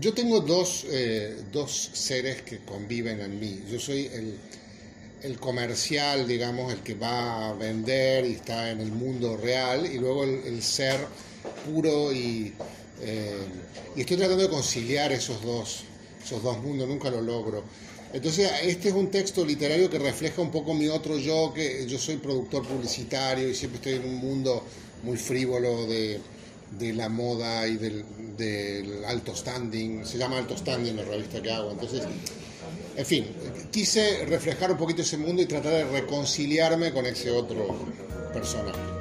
[0.00, 3.62] yo tengo dos, eh, dos seres que conviven en mí.
[3.70, 4.38] Yo soy el,
[5.22, 9.98] el comercial, digamos, el que va a vender y está en el mundo real, y
[9.98, 10.98] luego el, ser
[11.66, 12.52] puro y,
[13.00, 13.38] eh,
[13.96, 15.84] y estoy tratando de conciliar esos dos,
[16.22, 17.64] esos dos mundos, nunca lo logro.
[18.12, 21.98] Entonces, este es un texto literario que refleja un poco mi otro yo, que yo
[21.98, 24.64] soy productor publicitario y siempre estoy en un mundo
[25.02, 26.18] muy frívolo de,
[26.70, 28.04] de la moda y del,
[28.36, 31.70] del, alto standing, se llama alto standing la revista que hago.
[31.72, 32.02] Entonces,
[32.96, 33.26] en fin,
[33.70, 37.86] quise reflejar un poquito ese mundo y tratar de reconciliarme con ese otro
[38.32, 38.97] personaje.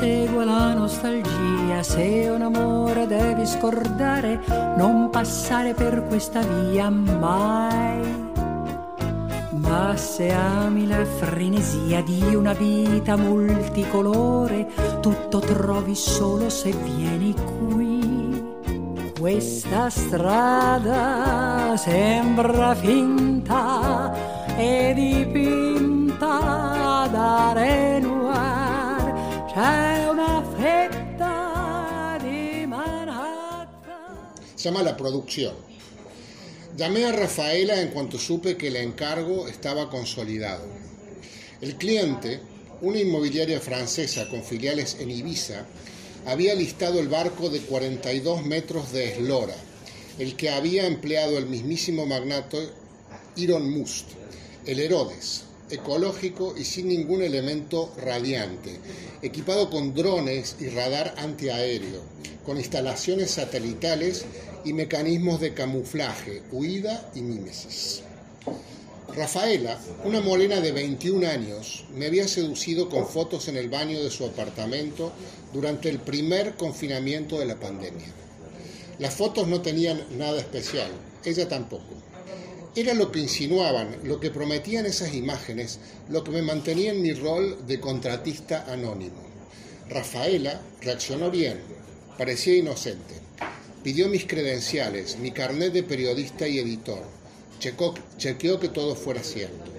[0.00, 4.40] Insegua la nostalgia, se un amore devi scordare,
[4.78, 8.28] non passare per questa via mai.
[9.50, 14.68] Ma se ami la frenesia di una vita multicolore,
[15.02, 18.42] tutto trovi solo se vieni qui.
[19.18, 24.14] Questa strada sembra finta
[24.56, 27.52] e dipinta da
[34.54, 35.54] Se llama La Producción.
[36.76, 40.64] Llamé a Rafaela en cuanto supe que el encargo estaba consolidado.
[41.60, 42.38] El cliente,
[42.80, 45.66] una inmobiliaria francesa con filiales en Ibiza,
[46.26, 49.56] había listado el barco de 42 metros de eslora,
[50.20, 52.68] el que había empleado el mismísimo magnate
[53.34, 54.10] Iron Must,
[54.64, 58.78] el Herodes, ecológico y sin ningún elemento radiante,
[59.22, 62.02] equipado con drones y radar antiaéreo,
[62.44, 64.24] con instalaciones satelitales
[64.64, 68.02] y mecanismos de camuflaje, huida y mímesis.
[69.14, 74.10] Rafaela, una morena de 21 años, me había seducido con fotos en el baño de
[74.10, 75.12] su apartamento
[75.52, 78.06] durante el primer confinamiento de la pandemia.
[78.98, 80.90] Las fotos no tenían nada especial,
[81.24, 82.09] ella tampoco.
[82.76, 87.12] Era lo que insinuaban, lo que prometían esas imágenes, lo que me mantenía en mi
[87.12, 89.20] rol de contratista anónimo.
[89.88, 91.58] Rafaela reaccionó bien,
[92.16, 93.14] parecía inocente.
[93.82, 97.02] Pidió mis credenciales, mi carnet de periodista y editor.
[97.58, 99.72] chequeó que todo fuera cierto.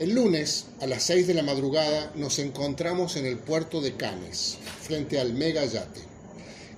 [0.00, 4.58] El lunes, a las 6 de la madrugada, nos encontramos en el puerto de Cannes,
[4.82, 6.11] frente al mega yate.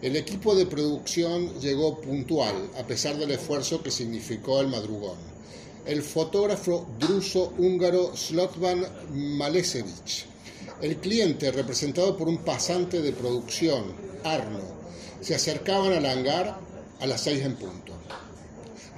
[0.05, 5.17] El equipo de producción llegó puntual, a pesar del esfuerzo que significó el madrugón.
[5.87, 10.27] El fotógrafo druso-húngaro Slotvan Malesevich.
[10.83, 13.95] El cliente, representado por un pasante de producción,
[14.25, 14.61] Arno,
[15.23, 16.59] se acercaban al hangar
[17.01, 17.95] a las seis en punto.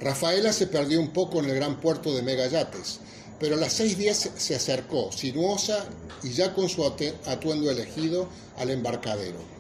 [0.01, 2.99] Rafaela se perdió un poco en el gran puerto de Megayates,
[3.39, 5.87] pero a las seis diez se acercó, sinuosa
[6.25, 9.55] y ya con su atuendo elegido, al embarcadero.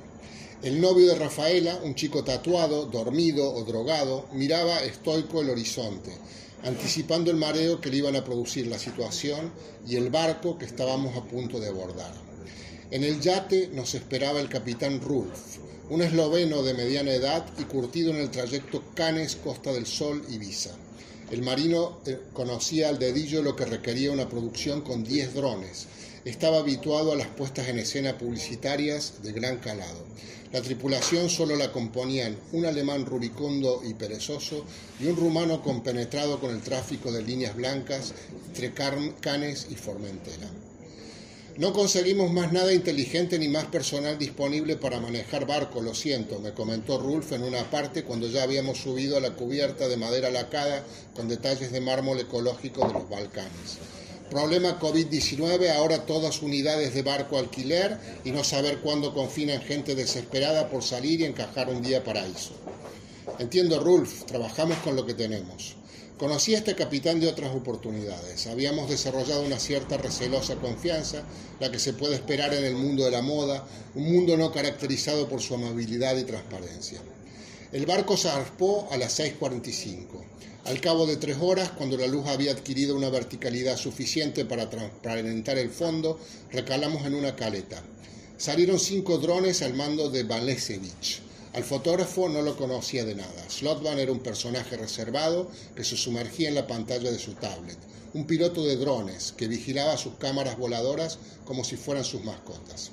[0.62, 6.17] El novio de Rafaela, un chico tatuado, dormido o drogado, miraba estoico el horizonte,
[6.65, 9.53] anticipando el mareo que le iban a producir la situación
[9.87, 12.15] y el barco que estábamos a punto de abordar.
[12.91, 15.59] En el yate nos esperaba el capitán Rulf,
[15.91, 20.71] un esloveno de mediana edad y curtido en el trayecto Canes, Costa del Sol, Ibiza.
[21.31, 25.87] El marino eh, conocía al dedillo lo que requería una producción con 10 drones.
[26.26, 30.04] Estaba habituado a las puestas en escena publicitarias de gran calado.
[30.53, 34.64] La tripulación solo la componían un alemán rubicundo y perezoso
[34.98, 38.12] y un rumano compenetrado con el tráfico de líneas blancas
[38.48, 40.50] entre Canes y Formentera.
[41.59, 46.53] No conseguimos más nada inteligente ni más personal disponible para manejar barco, lo siento, me
[46.53, 50.84] comentó Rulf en una parte cuando ya habíamos subido a la cubierta de madera lacada
[51.14, 53.78] con detalles de mármol ecológico de los Balcanes.
[54.31, 60.69] Problema COVID-19, ahora todas unidades de barco alquiler y no saber cuándo confinan gente desesperada
[60.69, 62.54] por salir y encajar un día paraíso.
[63.38, 65.76] Entiendo, Rulf, trabajamos con lo que tenemos.
[66.19, 68.49] Conocí a este capitán de otras oportunidades.
[68.49, 71.22] Habíamos desarrollado una cierta recelosa confianza,
[71.61, 73.64] la que se puede esperar en el mundo de la moda,
[73.94, 77.00] un mundo no caracterizado por su amabilidad y transparencia.
[77.73, 80.05] El barco zarpó a las 6.45.
[80.67, 85.59] Al cabo de tres horas, cuando la luz había adquirido una verticalidad suficiente para transparentar
[85.59, 86.19] el fondo,
[86.53, 87.83] recalamos en una caleta.
[88.39, 91.23] Salieron cinco drones al mando de Balesevich.
[91.55, 93.51] Al fotógrafo no lo conocía de nada.
[93.51, 97.79] Slotvan era un personaje reservado que se sumergía en la pantalla de su tablet.
[98.15, 102.93] Un piloto de drones que vigilaba sus cámaras voladoras como si fueran sus mascotas.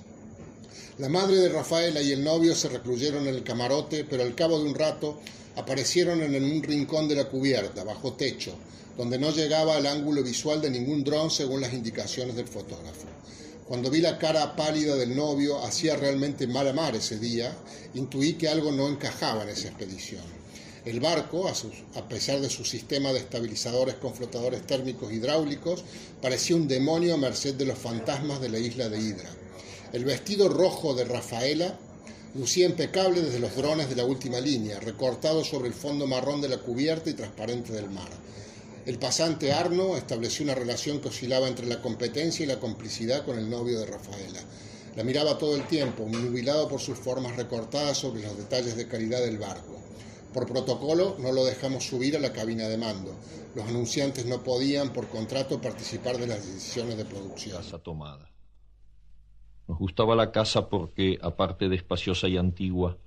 [1.00, 4.60] La madre de Rafaela y el novio se recluyeron en el camarote, pero al cabo
[4.60, 5.20] de un rato
[5.56, 8.54] aparecieron en un rincón de la cubierta, bajo techo,
[8.96, 13.08] donde no llegaba al ángulo visual de ningún dron según las indicaciones del fotógrafo.
[13.68, 17.58] Cuando vi la cara pálida del novio, hacía realmente mal a mar ese día,
[17.96, 20.22] intuí que algo no encajaba en esa expedición.
[20.86, 25.84] El barco, a, pesar de su sistema de estabilizadores con flotadores térmicos hidráulicos,
[26.22, 29.43] parecía un demonio a merced de los fantasmas de la isla de Hidra.
[29.94, 31.78] El vestido rojo de Rafaela
[32.34, 36.50] lucía impecable desde los drones de la última línea, recortado sobre el fondo marrón de
[36.50, 38.10] la cubierta y transparente del mar.
[38.88, 43.38] El pasante Arno estableció una relación que oscilaba entre la competencia y la complicidad con
[43.38, 44.40] el novio de Rafaela.
[44.96, 49.22] La miraba todo el tiempo, nubilado por sus formas recortadas sobre los detalles de calidad
[49.22, 49.78] del barco.
[50.34, 53.14] Por protocolo no lo dejamos subir a la cabina de mando.
[53.54, 57.58] Los anunciantes no podían, por contrato, participar de las decisiones de producción.
[57.58, 58.33] Casa tomada.
[59.68, 62.98] Nos gustaba la casa porque, aparte de espaciosa y antigua,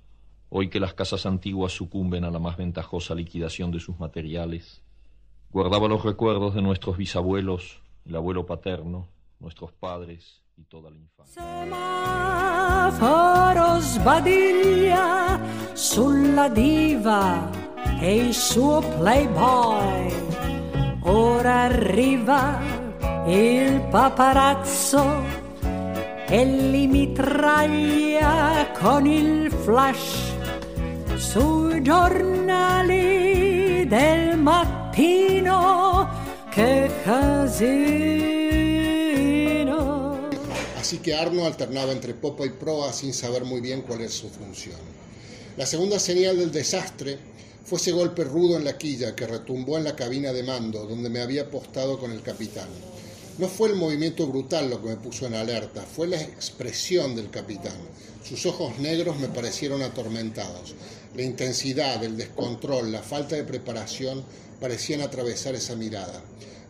[0.49, 4.81] hoy que las casas antiguas sucumben a la más ventajosa liquidación de sus materiales,
[5.51, 9.07] guardaba los recuerdos de nuestros bisabuelos, el abuelo paterno,
[9.39, 11.41] nuestros padres y toda la infancia.
[12.87, 15.39] semaforo sbadiglia
[15.73, 17.49] sulla diva
[17.99, 18.35] e il
[18.97, 20.25] playboy.
[21.01, 22.59] Ora arriva
[23.27, 25.36] il paparazzo
[26.29, 27.13] e li
[28.79, 30.31] con il flash
[31.15, 36.07] sui giornali del mattino.
[36.49, 38.37] Che casino!
[40.87, 44.29] así que Arno alternaba entre popa y proa sin saber muy bien cuál es su
[44.29, 44.79] función.
[45.57, 47.17] La segunda señal del desastre
[47.65, 51.09] fue ese golpe rudo en la quilla que retumbó en la cabina de mando, donde
[51.09, 52.69] me había apostado con el capitán.
[53.37, 57.29] No fue el movimiento brutal lo que me puso en alerta, fue la expresión del
[57.29, 57.77] capitán.
[58.27, 60.73] Sus ojos negros me parecieron atormentados.
[61.15, 64.23] La intensidad, el descontrol, la falta de preparación
[64.59, 66.19] parecían atravesar esa mirada.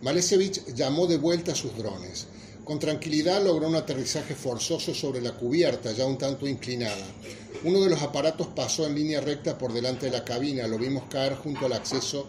[0.01, 2.27] Malesevich llamó de vuelta a sus drones.
[2.65, 7.05] Con tranquilidad logró un aterrizaje forzoso sobre la cubierta, ya un tanto inclinada.
[7.63, 11.05] Uno de los aparatos pasó en línea recta por delante de la cabina, lo vimos
[11.09, 12.27] caer junto al acceso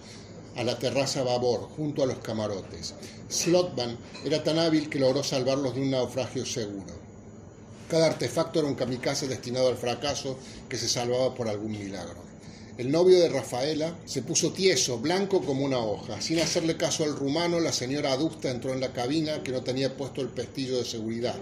[0.58, 2.94] a la terraza babor, junto a los camarotes.
[3.30, 6.92] Slotman era tan hábil que logró salvarlos de un naufragio seguro.
[7.88, 10.36] Cada artefacto era un kamikaze destinado al fracaso
[10.68, 12.28] que se salvaba por algún milagro.
[12.76, 16.20] El novio de Rafaela se puso tieso, blanco como una hoja.
[16.20, 19.96] Sin hacerle caso al rumano, la señora adusta entró en la cabina que no tenía
[19.96, 21.34] puesto el pestillo de seguridad.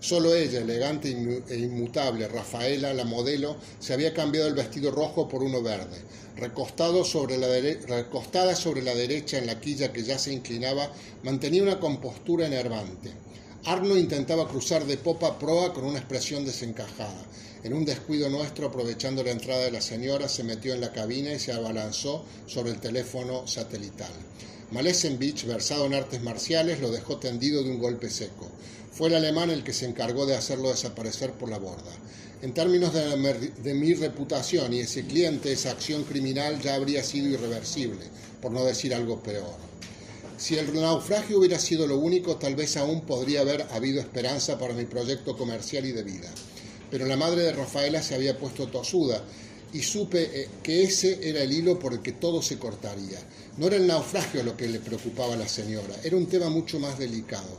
[0.00, 1.08] Solo ella, elegante
[1.48, 5.98] e inmutable, Rafaela, la modelo, se había cambiado el vestido rojo por uno verde.
[6.36, 7.48] Recostada sobre la
[8.94, 10.92] derecha en la quilla que ya se inclinaba,
[11.24, 13.10] mantenía una compostura enervante.
[13.64, 17.26] Arno intentaba cruzar de popa a proa con una expresión desencajada.
[17.64, 21.32] En un descuido nuestro, aprovechando la entrada de la señora, se metió en la cabina
[21.32, 24.12] y se abalanzó sobre el teléfono satelital.
[24.70, 28.48] Malesenbich, versado en artes marciales, lo dejó tendido de un golpe seco.
[28.92, 31.92] Fue el alemán el que se encargó de hacerlo desaparecer por la borda.
[32.42, 38.04] En términos de, mi reputación y ese cliente, esa acción criminal ya habría sido irreversible,
[38.40, 39.56] por no decir algo peor.
[40.36, 44.74] Si el naufragio hubiera sido lo único, tal vez aún podría haber habido esperanza para
[44.74, 46.30] mi proyecto comercial y de vida
[46.90, 49.22] pero la madre de Rafaela se había puesto tosuda
[49.72, 53.18] y supe eh, que ese era el hilo por el que todo se cortaría.
[53.58, 56.78] No era el naufragio lo que le preocupaba a la señora, era un tema mucho
[56.78, 57.58] más delicado.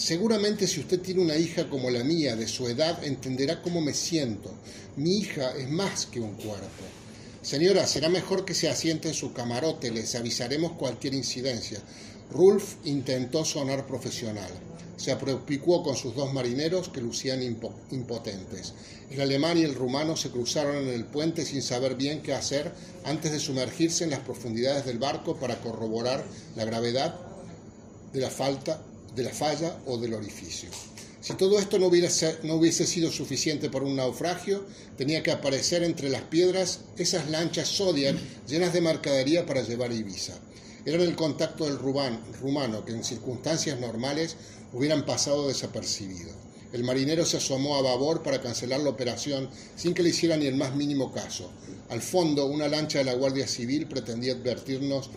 [0.00, 3.92] Seguramente si usted tiene una hija como la mía, de su edad, entenderá cómo me
[3.92, 4.50] siento.
[4.96, 6.84] Mi hija es más que un cuerpo.
[7.42, 11.80] Señora, será mejor que se asiente en su camarote, les avisaremos cualquier incidencia.
[12.30, 14.50] Rulf intentó sonar profesional
[14.96, 18.74] se apropicuó con sus dos marineros que lucían impotentes.
[19.10, 22.70] El alemán y el rumano se cruzaron en el puente sin saber bien qué hacer
[23.04, 26.22] antes de sumergirse en las profundidades del barco para corroborar
[26.54, 27.18] la gravedad
[28.12, 28.82] de la falta
[29.14, 30.68] de la falla o del orificio.
[31.20, 34.64] Si todo esto no hubiese, no hubiese sido suficiente para un naufragio,
[34.96, 38.16] tenía que aparecer entre las piedras esas lanchas Zodiac
[38.48, 40.34] llenas de mercadería para llevar Ibiza.
[40.86, 44.36] Eran el contacto del rumano que en circunstancias normales
[44.72, 46.30] hubieran pasado desapercibido.
[46.72, 50.46] El marinero se asomó a babor para cancelar la operación sin que le hiciera ni
[50.46, 51.50] el más mínimo caso.
[51.88, 55.10] Al fondo, una lancha de la Guardia Civil pretendía advertirnos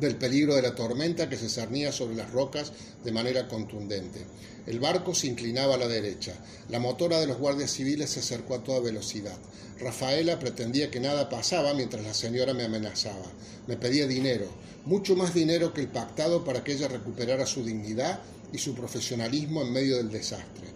[0.00, 2.72] del peligro de la tormenta que se cernía sobre las rocas
[3.04, 4.26] de manera contundente.
[4.66, 6.34] El barco se inclinaba a la derecha.
[6.68, 9.36] La motora de los guardias civiles se acercó a toda velocidad.
[9.78, 13.26] Rafaela pretendía que nada pasaba mientras la señora me amenazaba.
[13.66, 14.46] Me pedía dinero,
[14.84, 18.20] mucho más dinero que el pactado para que ella recuperara su dignidad
[18.52, 20.66] y su profesionalismo en medio del desastre.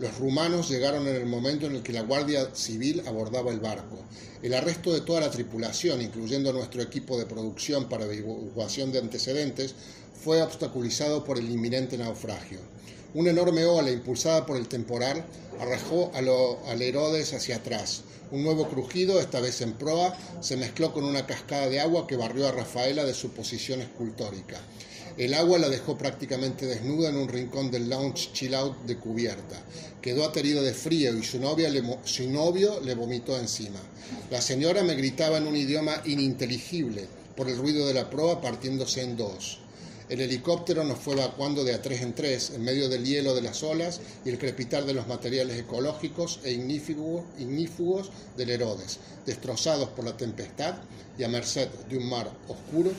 [0.00, 3.98] Los rumanos llegaron en el momento en el que la Guardia Civil abordaba el barco.
[4.42, 9.74] El arresto de toda la tripulación, incluyendo nuestro equipo de producción para divulgación de antecedentes,
[10.24, 12.60] fue obstaculizado por el inminente naufragio.
[13.12, 15.22] Una enorme ola impulsada por el temporal
[15.60, 18.00] arrojó al Herodes hacia atrás.
[18.30, 22.16] Un nuevo crujido, esta vez en proa, se mezcló con una cascada de agua que
[22.16, 24.60] barrió a Rafaela de su posición escultórica.
[25.16, 29.62] El agua la dejó prácticamente desnuda en un rincón del lounge chill out de cubierta.
[30.00, 31.70] Quedó aterido de frío y su, novia
[32.04, 33.80] su novio le vomitó encima.
[34.30, 39.02] La señora me gritaba en un idioma ininteligible por el ruido de la proa partiéndose
[39.02, 39.58] en dos.
[40.10, 43.42] El helicóptero nos fue evacuando de a tres en tres, en medio del hielo de
[43.42, 50.04] las olas y el crepitar de los materiales ecológicos e ignífugos, del Herodes, destrozados por
[50.04, 50.74] la tempestad
[51.16, 52.90] y a merced de un mar oscuro.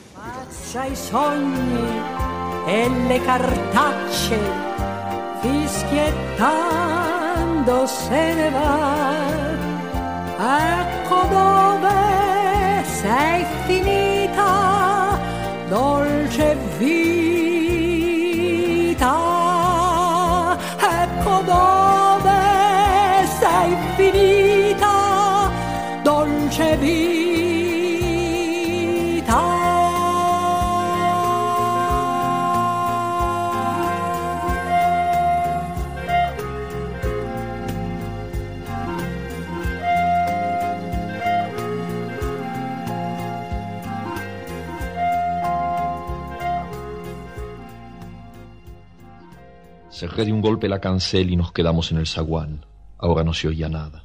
[50.02, 52.66] Cerré de un golpe la cancel y nos quedamos en el zaguán.
[52.98, 54.04] Ahora no se oía nada.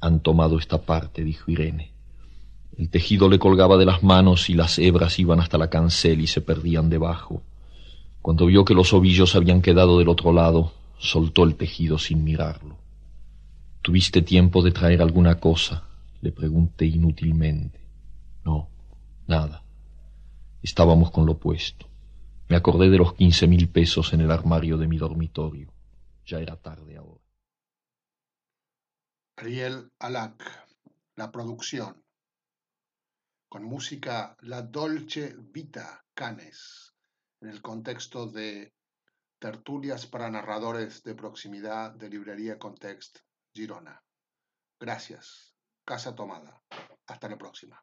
[0.00, 1.92] Han tomado esta parte, dijo Irene.
[2.76, 6.26] El tejido le colgaba de las manos y las hebras iban hasta la cancel y
[6.26, 7.40] se perdían debajo.
[8.20, 12.76] Cuando vio que los ovillos habían quedado del otro lado, soltó el tejido sin mirarlo.
[13.80, 15.84] ¿Tuviste tiempo de traer alguna cosa?
[16.20, 17.78] Le pregunté inútilmente.
[18.44, 18.70] No,
[19.28, 19.62] nada.
[20.62, 21.86] Estábamos con lo puesto.
[22.48, 25.72] Me acordé de los quince mil pesos en el armario de mi dormitorio.
[26.26, 27.24] Ya era tarde ahora.
[29.36, 30.68] Ariel Alac,
[31.16, 32.04] la producción.
[33.48, 36.94] Con música La Dolce Vita Canes,
[37.40, 38.74] en el contexto de
[39.38, 43.18] tertulias para narradores de proximidad de Librería Context
[43.54, 44.02] Girona.
[44.78, 45.54] Gracias.
[45.84, 46.62] Casa tomada.
[47.06, 47.82] Hasta la próxima.